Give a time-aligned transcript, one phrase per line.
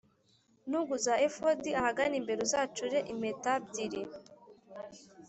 [0.69, 4.01] Ntugu za efodi ahagana imbere uzacure impeta byiri